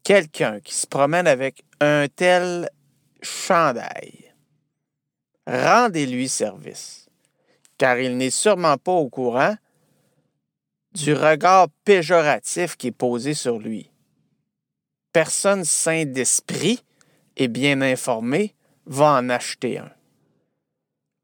quelqu'un 0.06 0.60
qui 0.60 0.72
se 0.72 0.86
promène 0.86 1.26
avec 1.26 1.64
un 1.80 2.06
tel 2.06 2.70
chandail, 3.22 4.32
rendez-lui 5.48 6.28
service, 6.28 7.08
car 7.76 7.98
il 7.98 8.16
n'est 8.16 8.30
sûrement 8.30 8.76
pas 8.76 8.92
au 8.92 9.08
courant 9.08 9.56
du 10.92 11.12
regard 11.12 11.66
péjoratif 11.84 12.76
qui 12.76 12.86
est 12.86 12.92
posé 12.92 13.34
sur 13.34 13.58
lui. 13.58 13.90
Personne 15.12 15.64
sain 15.64 16.04
d'esprit 16.04 16.84
et 17.36 17.48
bien 17.48 17.80
informé 17.80 18.54
va 18.86 19.14
en 19.14 19.28
acheter 19.28 19.78
un. 19.78 19.90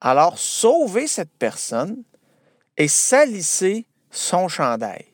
Alors, 0.01 0.41
sauvez 0.41 1.07
cette 1.07 1.33
personne 1.39 2.03
et 2.77 2.89
salissez 2.89 3.87
son 4.11 4.49
chandail. 4.49 5.12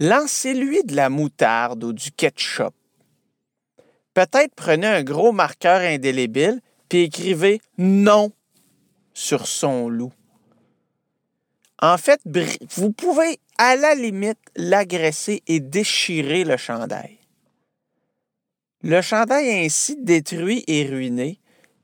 Lancez-lui 0.00 0.82
de 0.84 0.96
la 0.96 1.08
moutarde 1.08 1.84
ou 1.84 1.92
du 1.92 2.10
ketchup. 2.10 2.74
Peut-être 4.12 4.54
prenez 4.54 4.86
un 4.86 5.02
gros 5.02 5.32
marqueur 5.32 5.80
indélébile 5.80 6.60
puis 6.88 7.02
écrivez 7.02 7.60
non 7.78 8.32
sur 9.12 9.46
son 9.46 9.88
loup. 9.88 10.12
En 11.80 11.98
fait, 11.98 12.20
vous 12.76 12.92
pouvez 12.92 13.38
à 13.58 13.76
la 13.76 13.94
limite 13.94 14.38
l'agresser 14.56 15.42
et 15.46 15.60
déchirer 15.60 16.44
le 16.44 16.56
chandail. 16.56 17.18
Le 18.82 19.00
chandail 19.00 19.64
ainsi 19.64 19.96
détruit 19.96 20.64
et 20.66 20.84
ruiné, 20.86 21.40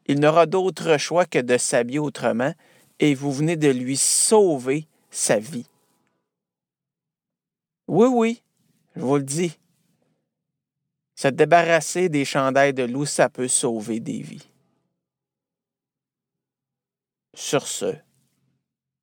il 0.06 0.20
n'aura 0.20 0.46
d'autre 0.46 0.96
choix 0.98 1.24
que 1.24 1.38
de 1.38 1.56
s'habiller 1.56 1.98
autrement 1.98 2.52
et 2.98 3.14
vous 3.14 3.32
venez 3.32 3.56
de 3.56 3.68
lui 3.68 3.96
sauver 3.96 4.86
sa 5.10 5.38
vie. 5.38 5.69
Oui, 7.92 8.06
oui, 8.06 8.42
je 8.94 9.00
vous 9.00 9.16
le 9.16 9.24
dis. 9.24 9.58
Se 11.16 11.26
débarrasser 11.26 12.08
des 12.08 12.24
chandails 12.24 12.72
de 12.72 12.84
loup, 12.84 13.04
ça 13.04 13.28
peut 13.28 13.48
sauver 13.48 13.98
des 13.98 14.22
vies. 14.22 14.48
Sur 17.34 17.66
ce, 17.66 17.96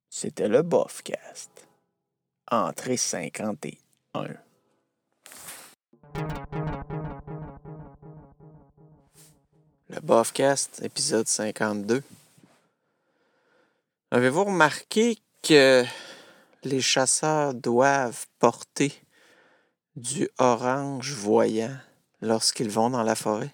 c'était 0.09 0.47
le 0.47 0.61
Bofcast. 0.61 1.67
Entrée 2.49 2.95
51. 2.95 3.75
Le 9.89 9.99
Bofcast, 10.01 10.81
épisode 10.81 11.27
52. 11.27 12.01
Avez-vous 14.11 14.45
remarqué 14.45 15.17
que 15.43 15.83
les 16.63 16.81
chasseurs 16.81 17.53
doivent 17.53 18.25
porter 18.39 18.93
du 19.95 20.29
orange 20.37 21.13
voyant 21.13 21.77
lorsqu'ils 22.21 22.69
vont 22.69 22.89
dans 22.89 23.03
la 23.03 23.15
forêt. 23.15 23.51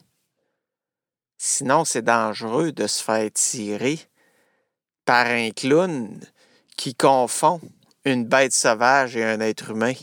Sinon, 1.38 1.86
c'est 1.86 2.02
dangereux 2.02 2.72
de 2.72 2.88
se 2.88 3.04
faire 3.04 3.30
tirer 3.34 4.00
par 5.06 5.28
un 5.28 5.52
clown 5.52 6.20
qui 6.78 6.96
confond 6.96 7.60
une 8.06 8.26
bête 8.26 8.54
sauvage 8.54 9.16
et 9.16 9.24
un 9.24 9.39
être 9.39 9.72
humain. 9.72 9.94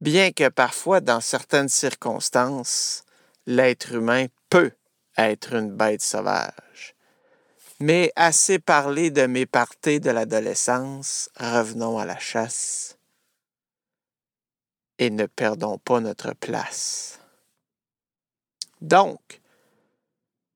Bien 0.00 0.32
que 0.32 0.48
parfois, 0.48 1.00
dans 1.00 1.20
certaines 1.20 1.68
circonstances, 1.68 3.04
l'être 3.46 3.92
humain 3.92 4.26
peut 4.48 4.72
être 5.16 5.54
une 5.54 5.72
bête 5.72 6.02
sauvage. 6.02 6.69
Mais 7.82 8.12
assez 8.14 8.58
parlé 8.58 9.10
de 9.10 9.24
mes 9.26 9.46
parties 9.46 10.00
de 10.00 10.10
l'adolescence, 10.10 11.30
revenons 11.36 11.98
à 11.98 12.04
la 12.04 12.18
chasse 12.18 12.98
et 14.98 15.08
ne 15.08 15.24
perdons 15.24 15.78
pas 15.78 16.00
notre 16.00 16.34
place. 16.34 17.20
Donc, 18.82 19.40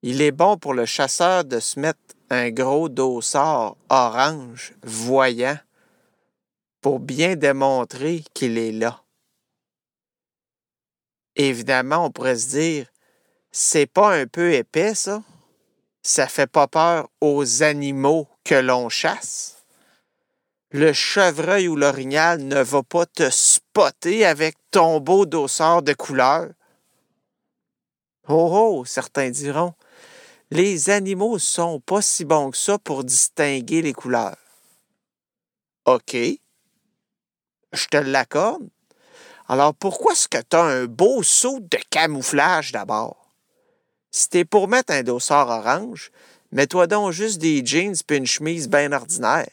il 0.02 0.20
est 0.20 0.32
bon 0.32 0.58
pour 0.58 0.74
le 0.74 0.84
chasseur 0.84 1.46
de 1.46 1.60
se 1.60 1.80
mettre 1.80 1.98
un 2.28 2.50
gros 2.50 2.90
dossard 2.90 3.76
orange 3.88 4.74
voyant 4.82 5.58
pour 6.82 7.00
bien 7.00 7.36
démontrer 7.36 8.22
qu'il 8.34 8.58
est 8.58 8.72
là. 8.72 9.02
Évidemment, 11.36 12.04
on 12.04 12.10
pourrait 12.10 12.36
se 12.36 12.50
dire, 12.50 12.86
c'est 13.50 13.86
pas 13.86 14.14
un 14.14 14.26
peu 14.26 14.52
épais, 14.52 14.94
ça? 14.94 15.22
Ça 16.04 16.28
fait 16.28 16.46
pas 16.46 16.68
peur 16.68 17.08
aux 17.20 17.62
animaux 17.62 18.28
que 18.44 18.54
l'on 18.54 18.88
chasse. 18.88 19.64
Le 20.70 20.92
chevreuil 20.92 21.66
ou 21.66 21.76
l'orignal 21.76 22.42
ne 22.44 22.62
va 22.62 22.82
pas 22.82 23.06
te 23.06 23.30
spotter 23.30 24.26
avec 24.26 24.56
ton 24.70 25.00
beau 25.00 25.24
dossard 25.24 25.82
de 25.82 25.94
couleur. 25.94 26.50
Oh 28.28 28.50
oh, 28.52 28.84
certains 28.84 29.30
diront, 29.30 29.74
les 30.50 30.90
animaux 30.90 31.38
sont 31.38 31.80
pas 31.80 32.02
si 32.02 32.24
bons 32.24 32.50
que 32.50 32.58
ça 32.58 32.78
pour 32.78 33.04
distinguer 33.04 33.82
les 33.82 33.92
couleurs. 33.92 34.36
OK, 35.86 36.16
je 37.72 37.86
te 37.86 37.96
l'accorde. 37.96 38.68
Alors 39.48 39.74
pourquoi 39.74 40.12
est-ce 40.12 40.28
que 40.28 40.38
tu 40.38 40.56
as 40.56 40.62
un 40.62 40.86
beau 40.86 41.22
saut 41.22 41.60
de 41.60 41.78
camouflage 41.90 42.72
d'abord? 42.72 43.23
Si 44.16 44.28
t'es 44.28 44.44
pour 44.44 44.68
mettre 44.68 44.92
un 44.92 45.02
dossard 45.02 45.48
orange, 45.48 46.12
mets-toi 46.52 46.86
donc 46.86 47.10
juste 47.10 47.40
des 47.40 47.66
jeans 47.66 47.96
et 48.08 48.16
une 48.16 48.28
chemise 48.28 48.68
bien 48.68 48.92
ordinaire. 48.92 49.50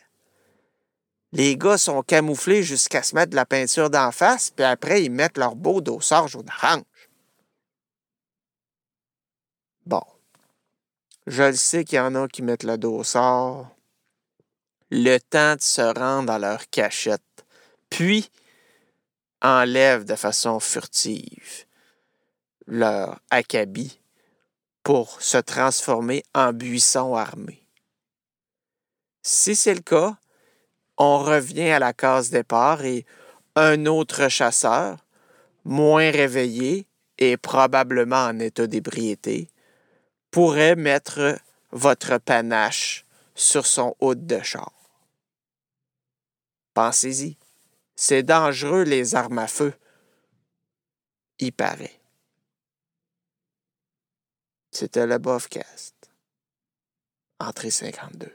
Les 1.31 1.57
gars 1.57 1.79
sont 1.79 2.03
camouflés 2.03 2.61
jusqu'à 2.61 3.01
se 3.01 3.15
mettre 3.15 3.31
de 3.31 3.35
la 3.35 3.47
peinture 3.47 3.89
d'en 3.89 4.11
face, 4.11 4.51
puis 4.51 4.63
après, 4.63 5.03
ils 5.03 5.09
mettent 5.09 5.39
leur 5.39 5.55
beau 5.55 5.81
dossard 5.81 6.27
jaune 6.27 6.45
orange. 6.61 6.83
Bon. 9.87 10.03
Je 11.25 11.41
le 11.41 11.55
sais 11.55 11.83
qu'il 11.83 11.95
y 11.95 11.99
en 11.99 12.13
a 12.13 12.27
qui 12.27 12.43
mettent 12.43 12.63
le 12.63 12.77
dossard 12.77 13.67
le 14.91 15.17
temps 15.17 15.55
de 15.55 15.61
se 15.61 15.81
rendre 15.81 16.27
dans 16.27 16.37
leur 16.37 16.69
cachette, 16.69 17.23
puis 17.89 18.29
enlèvent 19.41 20.05
de 20.05 20.15
façon 20.15 20.59
furtive 20.59 21.65
leur 22.67 23.19
acabit 23.31 24.00
pour 24.83 25.21
se 25.21 25.37
transformer 25.37 26.23
en 26.33 26.53
buisson 26.53 27.15
armé. 27.15 27.63
Si 29.21 29.55
c'est 29.55 29.75
le 29.75 29.81
cas, 29.81 30.17
on 30.97 31.19
revient 31.19 31.69
à 31.69 31.79
la 31.79 31.93
case 31.93 32.31
départ 32.31 32.83
et 32.83 33.05
un 33.55 33.85
autre 33.85 34.27
chasseur, 34.27 35.05
moins 35.63 36.09
réveillé 36.09 36.87
et 37.17 37.37
probablement 37.37 38.25
en 38.25 38.39
état 38.39 38.67
d'ébriété, 38.67 39.49
pourrait 40.31 40.75
mettre 40.75 41.37
votre 41.71 42.17
panache 42.17 43.05
sur 43.35 43.65
son 43.65 43.95
haut 43.99 44.15
de 44.15 44.39
char. 44.41 44.71
Pensez-y, 46.73 47.37
c'est 47.95 48.23
dangereux 48.23 48.83
les 48.83 49.13
armes 49.15 49.39
à 49.39 49.47
feu. 49.47 49.73
Il 51.39 51.51
paraît. 51.51 52.00
C'était 54.73 55.05
le 55.05 55.17
Bofcast. 55.17 55.93
Entrée 57.41 57.71
52. 57.71 58.31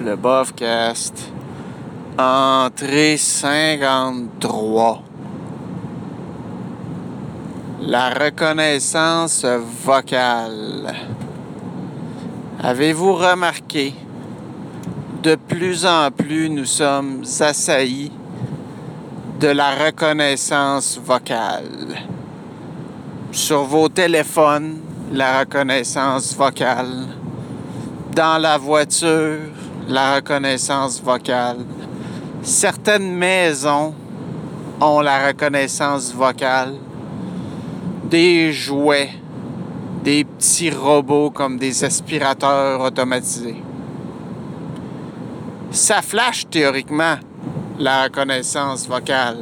Le 0.00 0.16
Bofcast. 0.16 1.30
Entrée 2.18 3.16
53. 3.16 5.02
La 7.82 8.10
reconnaissance 8.10 9.44
vocale. 9.44 10.96
Avez-vous 12.58 13.14
remarqué, 13.14 13.94
de 15.22 15.36
plus 15.36 15.86
en 15.86 16.10
plus 16.10 16.50
nous 16.50 16.64
sommes 16.64 17.22
assaillis 17.38 18.10
de 19.40 19.48
la 19.48 19.74
reconnaissance 19.74 20.98
vocale. 20.98 21.98
Sur 23.32 23.64
vos 23.64 23.88
téléphones, 23.90 24.78
la 25.12 25.40
reconnaissance 25.40 26.34
vocale. 26.34 27.08
Dans 28.14 28.40
la 28.40 28.56
voiture, 28.56 29.50
la 29.88 30.14
reconnaissance 30.14 31.02
vocale. 31.02 31.66
Certaines 32.42 33.14
maisons 33.14 33.94
ont 34.80 35.00
la 35.00 35.26
reconnaissance 35.26 36.14
vocale, 36.14 36.72
des 38.04 38.54
jouets, 38.54 39.10
des 40.02 40.24
petits 40.24 40.70
robots 40.70 41.30
comme 41.30 41.58
des 41.58 41.84
aspirateurs 41.84 42.80
automatisés. 42.80 43.62
Ça 45.72 46.00
flash 46.00 46.46
théoriquement 46.48 47.16
la 47.78 48.04
reconnaissance 48.04 48.86
vocale. 48.86 49.38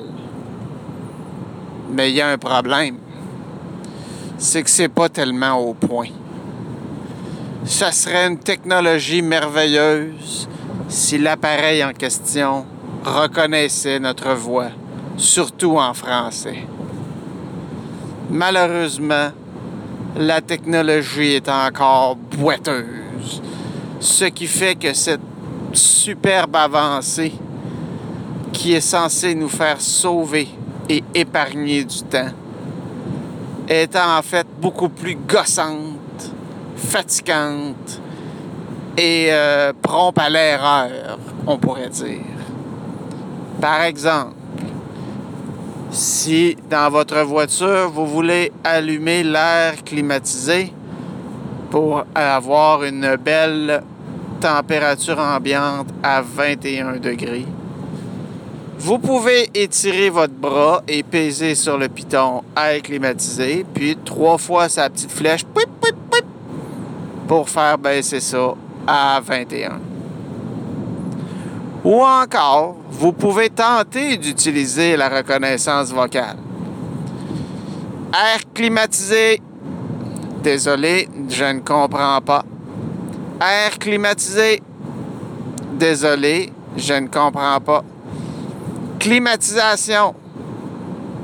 Mais 1.90 2.10
il 2.10 2.16
y 2.16 2.20
a 2.20 2.28
un 2.28 2.38
problème. 2.38 2.96
C'est 4.38 4.62
que 4.62 4.70
c'est 4.70 4.88
pas 4.88 5.08
tellement 5.08 5.54
au 5.54 5.74
point. 5.74 6.08
Ça 7.64 7.92
serait 7.92 8.26
une 8.26 8.38
technologie 8.38 9.22
merveilleuse 9.22 10.48
si 10.88 11.18
l'appareil 11.18 11.84
en 11.84 11.92
question 11.92 12.66
reconnaissait 13.04 14.00
notre 14.00 14.34
voix, 14.34 14.68
surtout 15.16 15.78
en 15.78 15.94
français. 15.94 16.66
Malheureusement, 18.30 19.30
la 20.16 20.40
technologie 20.40 21.34
est 21.34 21.48
encore 21.48 22.16
boiteuse, 22.16 23.42
ce 24.00 24.26
qui 24.26 24.46
fait 24.46 24.74
que 24.74 24.92
cette 24.92 25.20
superbe 25.72 26.56
avancée 26.56 27.32
qui 28.64 28.72
est 28.72 28.80
censée 28.80 29.34
nous 29.34 29.50
faire 29.50 29.78
sauver 29.78 30.48
et 30.88 31.04
épargner 31.14 31.84
du 31.84 32.00
temps 32.00 32.30
est 33.68 33.94
en 33.94 34.22
fait 34.22 34.46
beaucoup 34.58 34.88
plus 34.88 35.16
gossante, 35.16 36.32
fatigante 36.74 38.00
et 38.96 39.26
euh, 39.32 39.74
prompte 39.82 40.18
à 40.18 40.30
l'erreur, 40.30 41.18
on 41.46 41.58
pourrait 41.58 41.90
dire. 41.90 42.22
Par 43.60 43.82
exemple, 43.82 44.32
si 45.90 46.56
dans 46.70 46.88
votre 46.88 47.20
voiture, 47.20 47.90
vous 47.90 48.06
voulez 48.06 48.50
allumer 48.64 49.24
l'air 49.24 49.84
climatisé 49.84 50.72
pour 51.70 52.04
avoir 52.14 52.82
une 52.82 53.16
belle 53.16 53.82
température 54.40 55.18
ambiante 55.18 55.88
à 56.02 56.22
21 56.22 56.96
degrés, 56.96 57.44
vous 58.78 58.98
pouvez 58.98 59.50
étirer 59.54 60.10
votre 60.10 60.34
bras 60.34 60.82
et 60.88 61.02
peser 61.02 61.54
sur 61.54 61.78
le 61.78 61.88
piton 61.88 62.42
air 62.56 62.82
climatisé, 62.82 63.64
puis 63.72 63.96
trois 64.04 64.38
fois 64.38 64.68
sa 64.68 64.90
petite 64.90 65.10
flèche 65.10 65.44
pour 67.26 67.48
faire 67.48 67.78
baisser 67.78 68.20
ça 68.20 68.54
à 68.86 69.20
21. 69.24 69.80
Ou 71.84 72.02
encore, 72.02 72.76
vous 72.90 73.12
pouvez 73.12 73.50
tenter 73.50 74.16
d'utiliser 74.16 74.96
la 74.96 75.08
reconnaissance 75.08 75.92
vocale. 75.92 76.36
Air 78.12 78.40
climatisé. 78.54 79.40
Désolé, 80.42 81.08
je 81.28 81.44
ne 81.44 81.60
comprends 81.60 82.20
pas. 82.20 82.44
Air 83.40 83.78
climatisé. 83.78 84.62
Désolé, 85.72 86.52
je 86.76 86.94
ne 86.94 87.08
comprends 87.08 87.60
pas. 87.60 87.82
Climatisation. 89.04 90.14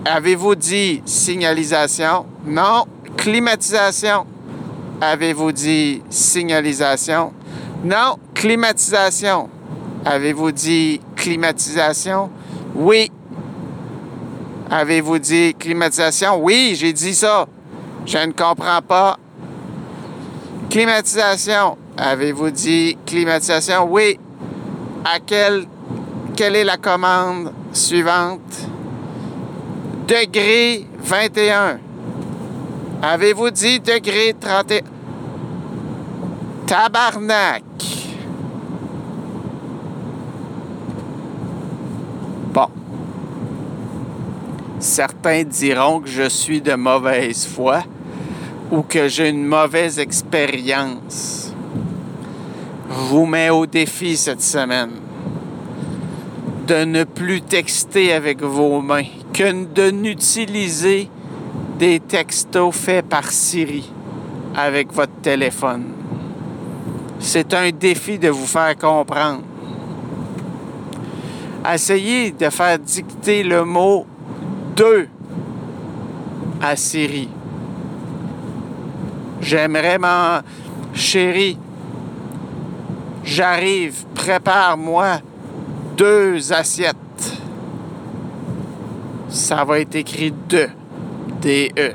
Avez-vous 0.04 0.54
dit 0.54 1.00
signalisation? 1.06 2.26
Non. 2.44 2.84
Climatisation. 3.16 4.26
Avez-vous 5.00 5.50
dit 5.52 6.02
signalisation? 6.10 7.32
Non. 7.82 8.18
Climatisation. 8.34 9.48
Avez-vous 10.04 10.52
dit 10.52 11.00
climatisation? 11.16 12.28
Oui. 12.74 13.10
Avez-vous 14.70 15.18
dit 15.18 15.54
climatisation? 15.54 16.36
Oui, 16.36 16.76
j'ai 16.78 16.92
dit 16.92 17.14
ça. 17.14 17.46
Je 18.04 18.18
ne 18.18 18.32
comprends 18.32 18.82
pas. 18.86 19.18
Climatisation. 20.68 21.78
Avez-vous 21.96 22.50
dit 22.50 22.98
climatisation? 23.06 23.90
Oui. 23.90 24.20
À 25.02 25.18
quelle, 25.18 25.64
quelle 26.36 26.56
est 26.56 26.64
la 26.64 26.76
commande 26.76 27.54
suivante? 27.72 28.68
Degré 30.06 30.86
21. 30.98 31.78
Avez-vous 33.02 33.50
dit 33.50 33.80
degré 33.80 34.34
31? 34.38 34.82
Tabarnak. 36.66 37.62
Bon. 42.52 42.68
Certains 44.78 45.44
diront 45.44 46.00
que 46.00 46.08
je 46.08 46.28
suis 46.28 46.60
de 46.60 46.74
mauvaise 46.74 47.46
foi 47.46 47.82
ou 48.70 48.82
que 48.82 49.08
j'ai 49.08 49.28
une 49.28 49.44
mauvaise 49.44 49.98
expérience. 49.98 51.52
Je 52.88 52.94
vous 52.94 53.26
mets 53.26 53.50
au 53.50 53.66
défi 53.66 54.16
cette 54.16 54.42
semaine 54.42 54.99
de 56.66 56.84
ne 56.84 57.04
plus 57.04 57.42
texter 57.42 58.12
avec 58.12 58.42
vos 58.42 58.80
mains, 58.80 59.04
que 59.32 59.64
de 59.64 59.90
n'utiliser 59.90 61.08
des 61.78 62.00
textos 62.00 62.74
faits 62.74 63.06
par 63.06 63.30
Siri 63.30 63.90
avec 64.54 64.92
votre 64.92 65.14
téléphone. 65.22 65.92
C'est 67.18 67.52
un 67.54 67.70
défi 67.70 68.18
de 68.18 68.28
vous 68.28 68.46
faire 68.46 68.76
comprendre. 68.76 69.42
Essayez 71.72 72.32
de 72.32 72.48
faire 72.50 72.78
dicter 72.78 73.42
le 73.42 73.64
mot 73.64 74.06
2 74.76 75.08
à 76.62 76.76
Siri. 76.76 77.28
J'aimerais 79.40 79.98
m'en... 79.98 80.40
Chérie, 80.92 81.56
j'arrive, 83.22 84.04
prépare-moi 84.14 85.20
deux 86.00 86.50
assiettes. 86.50 86.96
Ça 89.28 89.64
va 89.66 89.80
être 89.80 89.94
écrit 89.96 90.32
2. 90.32 90.66
D-E. 91.42 91.92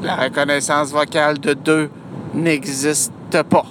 La 0.00 0.14
reconnaissance 0.14 0.92
vocale 0.92 1.40
de 1.40 1.54
2 1.54 1.90
n'existe 2.34 3.42
pas. 3.48 3.66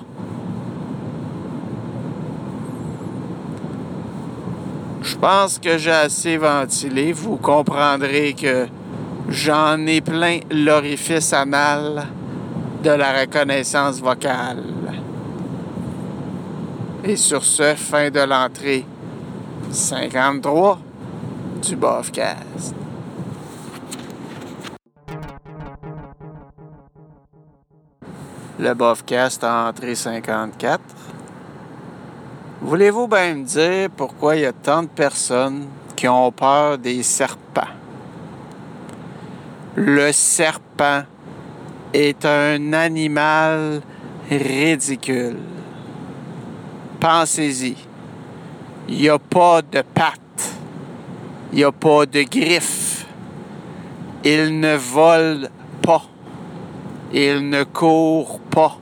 Je 5.03 5.15
pense 5.15 5.57
que 5.57 5.77
j'ai 5.77 5.91
assez 5.91 6.35
ventilé. 6.35 7.13
Vous 7.13 7.37
comprendrez 7.37 8.33
que 8.33 8.67
j'en 9.29 9.87
ai 9.87 10.01
plein 10.01 10.39
l'orifice 10.51 11.31
anal 11.31 12.07
de 12.83 12.89
la 12.89 13.21
reconnaissance 13.21 14.01
vocale. 14.01 14.78
Et 17.03 17.15
sur 17.15 17.43
ce, 17.43 17.75
fin 17.75 18.09
de 18.09 18.19
l'entrée 18.19 18.85
53 19.71 20.79
du 21.61 21.75
Bofcast. 21.77 22.75
Le 28.59 28.73
Bofcast 28.73 29.43
a 29.45 29.69
entré 29.69 29.95
54. 29.95 30.81
Voulez-vous 32.61 33.07
bien 33.07 33.35
me 33.35 33.45
dire 33.45 33.89
pourquoi 33.95 34.35
il 34.35 34.41
y 34.41 34.45
a 34.45 34.51
tant 34.51 34.83
de 34.83 34.89
personnes 34.89 35.67
qui 35.95 36.09
ont 36.09 36.31
peur 36.33 36.77
des 36.77 37.01
serpents? 37.03 37.61
Le 39.75 40.11
serpent 40.11 41.03
est 41.93 42.25
un 42.25 42.73
animal 42.73 43.81
ridicule. 44.29 45.37
Pensez-y. 46.99 47.75
Il 48.89 48.97
n'y 48.97 49.09
a 49.09 49.19
pas 49.19 49.61
de 49.61 49.81
pattes. 49.81 50.53
Il 51.51 51.59
n'y 51.59 51.63
a 51.63 51.71
pas 51.71 52.05
de 52.05 52.23
griffes. 52.23 53.05
Il 54.23 54.59
ne 54.59 54.75
vole 54.75 55.49
pas. 55.81 56.03
Il 57.13 57.49
ne 57.49 57.63
court 57.63 58.39
pas. 58.51 58.77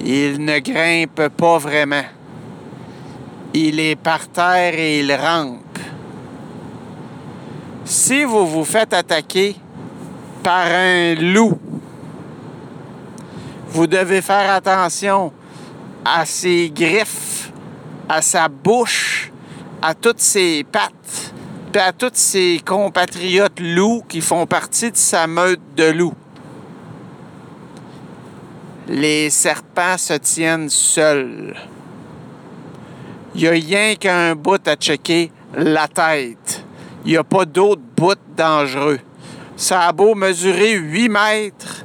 Il 0.00 0.44
ne 0.44 0.58
grimpe 0.58 1.28
pas 1.28 1.58
vraiment. 1.58 2.04
Il 3.54 3.80
est 3.80 3.96
par 3.96 4.28
terre 4.28 4.74
et 4.74 5.00
il 5.00 5.12
rampe. 5.14 5.78
Si 7.84 8.24
vous 8.24 8.46
vous 8.46 8.64
faites 8.64 8.92
attaquer 8.92 9.56
par 10.42 10.66
un 10.66 11.14
loup, 11.14 11.58
vous 13.68 13.86
devez 13.86 14.20
faire 14.20 14.50
attention 14.50 15.32
à 16.04 16.26
ses 16.26 16.70
griffes, 16.70 17.52
à 18.08 18.20
sa 18.20 18.48
bouche, 18.48 19.32
à 19.80 19.94
toutes 19.94 20.20
ses 20.20 20.64
pattes, 20.64 21.32
puis 21.72 21.80
à 21.80 21.92
tous 21.92 22.10
ses 22.14 22.60
compatriotes 22.64 23.60
loups 23.60 24.04
qui 24.08 24.20
font 24.20 24.46
partie 24.46 24.90
de 24.90 24.96
sa 24.96 25.26
meute 25.26 25.60
de 25.76 25.90
loups. 25.90 26.14
Les 28.88 29.30
serpents 29.30 29.96
se 29.96 30.14
tiennent 30.14 30.68
seuls. 30.68 31.56
Il 33.34 33.40
n'y 33.40 33.48
a 33.48 33.50
rien 33.50 33.94
qu'un 33.96 34.34
bout 34.34 34.66
à 34.68 34.76
checker 34.76 35.32
la 35.54 35.88
tête. 35.88 36.64
Il 37.04 37.12
n'y 37.12 37.16
a 37.16 37.24
pas 37.24 37.44
d'autre 37.44 37.82
bout 37.96 38.18
dangereux. 38.36 39.00
Ça 39.56 39.88
a 39.88 39.92
beau 39.92 40.14
mesurer 40.14 40.74
8 40.74 41.08
mètres, 41.08 41.84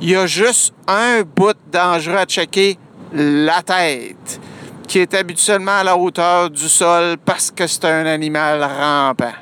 il 0.00 0.10
y 0.10 0.16
a 0.16 0.26
juste 0.26 0.74
un 0.86 1.22
bout 1.22 1.56
dangereux 1.72 2.16
à 2.16 2.24
checker, 2.26 2.76
la 3.14 3.62
tête, 3.62 4.40
qui 4.88 4.98
est 4.98 5.14
habituellement 5.14 5.78
à 5.78 5.84
la 5.84 5.96
hauteur 5.96 6.50
du 6.50 6.68
sol 6.68 7.16
parce 7.24 7.50
que 7.50 7.66
c'est 7.66 7.84
un 7.84 8.06
animal 8.06 8.62
rampant. 8.62 9.32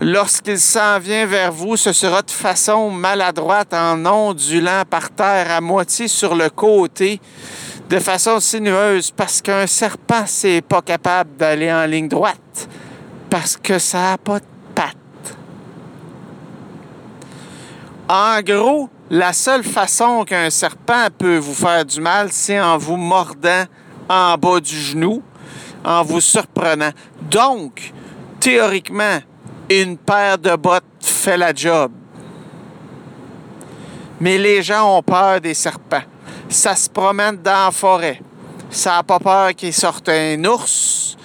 Lorsqu'il 0.00 0.58
s'en 0.58 0.98
vient 0.98 1.26
vers 1.26 1.52
vous, 1.52 1.76
ce 1.76 1.92
sera 1.92 2.22
de 2.22 2.30
façon 2.30 2.90
maladroite 2.90 3.72
en 3.72 4.04
ondulant 4.04 4.82
par 4.90 5.10
terre 5.10 5.52
à 5.52 5.60
moitié 5.60 6.08
sur 6.08 6.34
le 6.34 6.50
côté, 6.50 7.20
de 7.88 8.00
façon 8.00 8.40
sinueuse, 8.40 9.12
parce 9.12 9.40
qu'un 9.40 9.68
serpent, 9.68 10.24
c'est 10.26 10.60
pas 10.60 10.82
capable 10.82 11.36
d'aller 11.36 11.72
en 11.72 11.86
ligne 11.86 12.08
droite, 12.08 12.68
parce 13.30 13.56
que 13.56 13.78
ça 13.78 13.98
n'a 13.98 14.18
pas 14.18 14.40
de 14.40 14.44
pattes. 14.74 15.36
En 18.14 18.42
gros, 18.42 18.90
la 19.08 19.32
seule 19.32 19.64
façon 19.64 20.26
qu'un 20.26 20.50
serpent 20.50 21.08
peut 21.16 21.38
vous 21.38 21.54
faire 21.54 21.82
du 21.82 21.98
mal, 21.98 22.28
c'est 22.30 22.60
en 22.60 22.76
vous 22.76 22.98
mordant 22.98 23.64
en 24.06 24.36
bas 24.36 24.60
du 24.60 24.76
genou, 24.76 25.22
en 25.82 26.02
vous 26.02 26.20
surprenant. 26.20 26.90
Donc, 27.30 27.94
théoriquement, 28.38 29.18
une 29.70 29.96
paire 29.96 30.36
de 30.36 30.54
bottes 30.56 30.84
fait 31.00 31.38
la 31.38 31.54
job. 31.54 31.90
Mais 34.20 34.36
les 34.36 34.62
gens 34.62 34.98
ont 34.98 35.02
peur 35.02 35.40
des 35.40 35.54
serpents. 35.54 36.04
Ça 36.50 36.76
se 36.76 36.90
promène 36.90 37.38
dans 37.38 37.64
la 37.64 37.70
forêt. 37.70 38.20
Ça 38.68 38.96
n'a 38.96 39.02
pas 39.04 39.20
peur 39.20 39.54
qu'il 39.54 39.72
sorte 39.72 40.10
un 40.10 40.44
ours, 40.44 41.16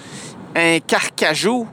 un 0.56 0.78
carcajou, 0.78 1.68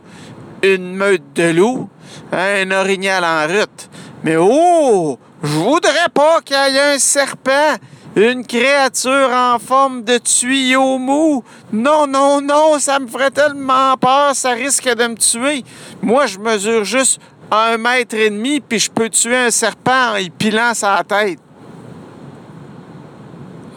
une 0.62 0.94
meute 0.94 1.32
de 1.36 1.52
loups, 1.52 1.90
un 2.34 2.70
orignal 2.72 3.24
en 3.24 3.48
route. 3.48 3.90
Mais 4.26 4.38
oh, 4.40 5.20
je 5.44 5.48
voudrais 5.50 6.10
pas 6.12 6.42
qu'il 6.42 6.56
y 6.56 6.78
ait 6.78 6.96
un 6.96 6.98
serpent, 6.98 7.76
une 8.16 8.44
créature 8.44 9.30
en 9.32 9.60
forme 9.60 10.04
de 10.04 10.18
tuyau 10.18 10.98
mou. 10.98 11.44
Non, 11.72 12.08
non, 12.08 12.42
non, 12.42 12.80
ça 12.80 12.98
me 12.98 13.06
ferait 13.06 13.30
tellement 13.30 13.96
peur, 13.98 14.34
ça 14.34 14.54
risque 14.54 14.90
de 14.96 15.08
me 15.10 15.16
tuer. 15.16 15.64
Moi, 16.02 16.26
je 16.26 16.40
mesure 16.40 16.84
juste 16.84 17.22
un 17.52 17.78
mètre 17.78 18.16
et 18.16 18.32
demi, 18.32 18.62
puis 18.62 18.80
je 18.80 18.90
peux 18.90 19.10
tuer 19.10 19.38
un 19.38 19.52
serpent 19.52 20.14
en 20.14 20.16
y 20.16 20.32
pilant 20.32 20.74
sa 20.74 21.04
tête. 21.08 21.38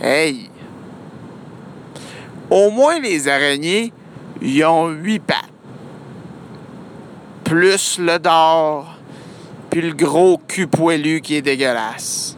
Hey! 0.01 0.51
Au 2.49 2.71
moins, 2.71 2.99
les 2.99 3.29
araignées, 3.29 3.93
ils 4.41 4.65
ont 4.65 4.89
huit 4.89 5.19
pattes. 5.19 5.45
Plus 7.45 7.99
le 7.99 8.19
dard, 8.19 8.98
puis 9.71 9.83
le 9.83 9.93
gros 9.93 10.39
cul 10.49 10.67
poilu 10.67 11.21
qui 11.21 11.37
est 11.37 11.43
dégueulasse. 11.43 12.37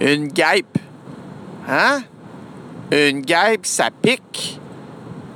Une 0.00 0.28
guêpe, 0.28 0.78
hein? 1.68 2.02
Une 2.90 3.20
guêpe, 3.20 3.66
ça 3.66 3.90
pique, 3.90 4.60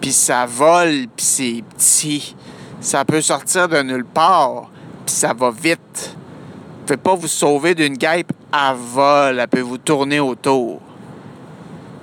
puis 0.01 0.13
ça 0.13 0.47
vole, 0.47 1.07
puis 1.17 1.27
c'est 1.27 1.65
petit. 1.77 2.37
Ça 2.81 3.05
peut 3.05 3.21
sortir 3.21 3.69
de 3.69 3.83
nulle 3.83 4.05
part, 4.05 4.71
puis 5.05 5.15
ça 5.15 5.35
va 5.35 5.51
vite. 5.51 6.17
Vous 6.17 6.87
pouvez 6.87 6.97
pas 6.97 7.15
vous 7.15 7.29
sauver 7.29 7.75
d'une 7.75 7.97
guêpe 7.97 8.33
à 8.51 8.75
vol, 8.75 9.39
elle 9.39 9.49
peut 9.49 9.61
vous 9.61 9.79
tourner 9.79 10.21
autour. 10.21 10.81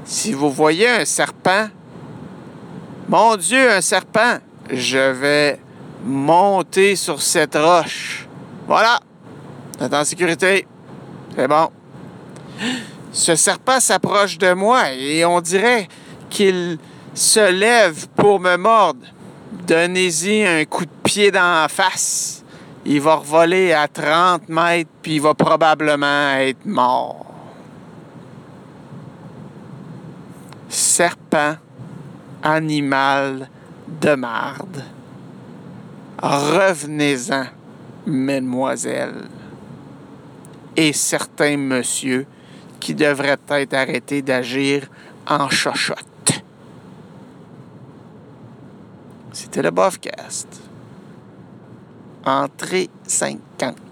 Si 0.06 0.34
vous 0.34 0.50
voyez 0.52 0.90
un 0.90 1.06
serpent, 1.06 1.68
mon 3.08 3.36
Dieu, 3.36 3.72
un 3.72 3.82
serpent, 3.82 4.38
je 4.72 5.12
vais 5.12 5.60
monter 6.04 6.96
sur 6.96 7.22
cette 7.22 7.56
roche. 7.56 8.28
Voilà. 8.68 9.00
Vous 9.80 9.88
en 9.88 10.04
sécurité. 10.04 10.68
C'est 11.36 11.48
bon. 11.48 11.70
Ce 13.12 13.36
serpent 13.36 13.80
s'approche 13.80 14.38
de 14.38 14.54
moi 14.54 14.92
et 14.92 15.26
on 15.26 15.42
dirait 15.42 15.88
qu'il 16.30 16.78
se 17.14 17.52
lève 17.52 18.08
pour 18.10 18.40
me 18.40 18.56
mordre. 18.58 19.06
Donnez-y 19.68 20.46
un 20.46 20.66
coup 20.66 20.86
de 20.86 20.92
pied 21.04 21.32
dans 21.32 21.62
la 21.62 21.68
face. 21.68 22.44
Il 22.86 23.02
va 23.02 23.16
revoler 23.16 23.74
à 23.74 23.88
30 23.88 24.50
mètres, 24.50 24.90
puis 25.02 25.16
il 25.16 25.22
va 25.22 25.34
probablement 25.34 26.32
être 26.38 26.66
mort. 26.66 27.26
Serpent, 30.70 31.56
animal 32.44 33.50
de 34.02 34.16
marde. 34.16 34.84
Revenez-en, 36.22 37.46
mesdemoiselles. 38.06 39.28
Et 40.76 40.94
certains 40.94 41.58
messieurs 41.58 42.26
qui 42.80 42.94
devraient 42.94 43.38
être 43.50 43.74
arrêtés 43.74 44.22
d'agir 44.22 44.90
en 45.28 45.50
chochotte. 45.50 46.06
C'était 49.32 49.62
le 49.62 49.72
Bofcast. 49.72 50.48
Entrée 52.26 52.90
50. 53.08 53.89